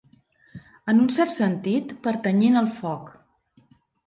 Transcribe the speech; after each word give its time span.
En 0.93 1.01
un 1.03 1.11
cert 1.17 1.33
sentit, 1.33 1.93
pertanyent 2.09 2.59
al 2.63 2.71
foc. 2.81 3.15